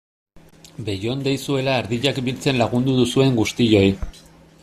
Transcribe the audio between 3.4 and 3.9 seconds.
guztioi!